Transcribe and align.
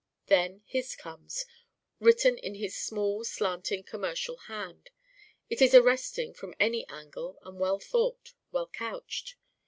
Then 0.25 0.63
his 0.65 0.95
comes, 0.95 1.45
written 1.99 2.35
in 2.39 2.55
his 2.55 2.75
small 2.75 3.23
slanting 3.23 3.83
commercial 3.83 4.35
hand. 4.37 4.89
It 5.47 5.61
is 5.61 5.75
arresting 5.75 6.33
from 6.33 6.55
any 6.59 6.87
angle 6.87 7.37
and 7.43 7.59
well 7.59 7.77
thought, 7.77 8.33
well 8.51 8.65
couched. 8.67 9.35